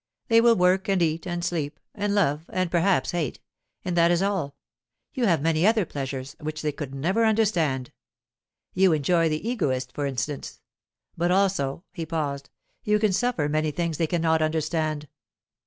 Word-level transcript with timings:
They 0.29 0.41
will 0.41 0.55
work 0.55 0.89
and 0.89 0.99
eat 0.99 1.27
and 1.27 1.45
sleep, 1.45 1.79
and 1.93 2.15
love 2.15 2.49
and 2.51 2.71
perhaps 2.71 3.11
hate, 3.11 3.39
and 3.85 3.95
that 3.95 4.09
is 4.09 4.23
all. 4.23 4.55
You 5.13 5.27
have 5.27 5.43
many 5.43 5.63
other 5.63 5.85
pleasures 5.85 6.35
which 6.39 6.63
they 6.63 6.71
could 6.71 6.95
never 6.95 7.23
understand. 7.23 7.91
You 8.73 8.93
enjoy 8.93 9.29
the 9.29 9.47
Egoist, 9.47 9.93
for 9.93 10.07
instance. 10.07 10.59
But 11.15 11.29
also'—he 11.29 12.07
paused—'you 12.07 12.97
can 12.97 13.13
suffer 13.13 13.47
many 13.47 13.69
things 13.69 13.99
they 13.99 14.07
cannot 14.07 14.41
understand. 14.41 15.07